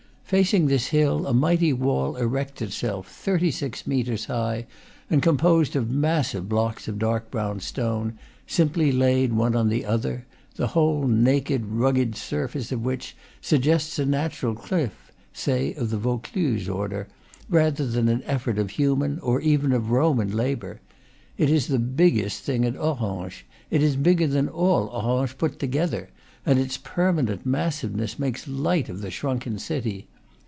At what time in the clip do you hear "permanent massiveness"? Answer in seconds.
26.77-28.17